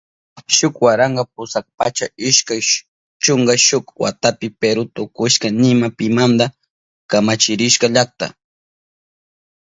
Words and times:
Shuk 0.55 0.75
waranka 0.85 1.23
pusak 1.33 1.65
pachak 1.77 2.11
ishkay 2.29 2.61
chunka 3.23 3.53
shuk 3.67 3.85
watapi 4.03 4.47
Peru 4.59 4.83
tukushka 4.95 5.47
nima 5.61 5.87
pimanta 5.97 6.45
kamachirishka 7.09 7.87
llakta. 7.95 8.25